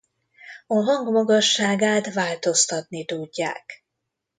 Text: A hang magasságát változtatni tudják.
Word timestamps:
A 0.67 0.75
hang 0.75 1.11
magasságát 1.11 2.13
változtatni 2.13 3.05
tudják. 3.05 3.85